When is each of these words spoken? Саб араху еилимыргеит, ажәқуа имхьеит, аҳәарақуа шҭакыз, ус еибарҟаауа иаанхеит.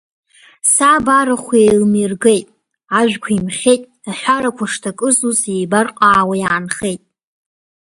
Саб 0.73 1.05
араху 1.19 1.51
еилимыргеит, 1.61 2.47
ажәқуа 2.99 3.31
имхьеит, 3.37 3.81
аҳәарақуа 4.09 4.65
шҭакыз, 4.71 5.17
ус 5.29 5.39
еибарҟаауа 5.53 6.35
иаанхеит. 6.39 7.01